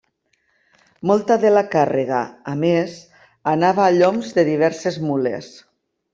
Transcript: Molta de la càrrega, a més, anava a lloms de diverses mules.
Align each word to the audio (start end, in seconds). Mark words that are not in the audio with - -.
Molta 1.09 1.37
de 1.43 1.51
la 1.51 1.63
càrrega, 1.75 2.21
a 2.53 2.55
més, 2.63 2.95
anava 3.53 3.85
a 3.89 3.93
lloms 4.01 4.33
de 4.41 4.47
diverses 4.51 4.99
mules. 5.11 5.53